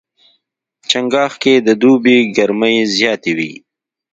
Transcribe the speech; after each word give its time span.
چنګاښ 0.89 1.33
کې 1.41 1.53
د 1.67 1.69
دوبي 1.81 2.17
ګرمۍ 2.35 2.77
زیاتې 2.95 3.31
وي. 3.37 3.53